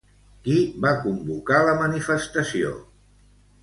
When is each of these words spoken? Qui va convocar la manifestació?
Qui 0.47 0.55
va 0.85 0.93
convocar 1.05 1.61
la 1.69 1.79
manifestació? 1.85 2.77